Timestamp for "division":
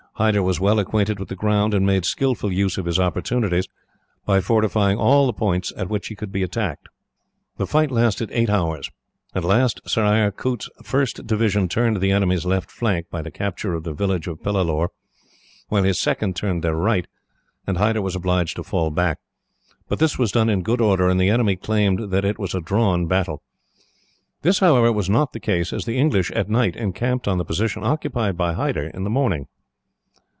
11.25-11.67